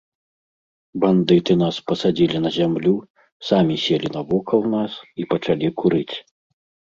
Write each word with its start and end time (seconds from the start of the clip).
Бандыты 1.01 1.53
нас 1.63 1.75
пасадзілі 1.89 2.37
на 2.45 2.51
зямлю, 2.57 2.93
самі 3.51 3.75
селі 3.85 4.07
навокал 4.17 4.61
нас 4.75 4.93
і 5.21 5.29
пачалі 5.35 5.67
курыць. 5.85 6.15